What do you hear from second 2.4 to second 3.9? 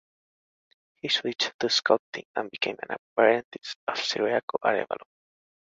became an apprentice